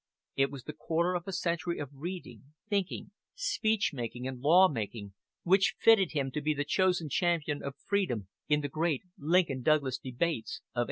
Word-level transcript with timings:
It 0.35 0.49
was 0.49 0.63
the 0.63 0.73
quarter 0.73 1.13
of 1.13 1.27
a 1.27 1.31
century 1.31 1.77
of 1.77 1.91
reading, 1.93 2.55
thinking, 2.67 3.11
speech 3.35 3.91
making 3.93 4.27
and 4.27 4.41
lawmaking 4.41 5.13
which 5.43 5.75
fitted 5.77 6.13
him 6.13 6.31
to 6.31 6.41
be 6.41 6.55
the 6.55 6.65
chosen 6.65 7.07
champion 7.07 7.61
of 7.61 7.75
freedom 7.87 8.27
in 8.47 8.61
the 8.61 8.67
great 8.67 9.03
Lincoln 9.19 9.61
Douglas 9.61 9.99
debates 9.99 10.61
of 10.73 10.79
1858. 10.79 10.79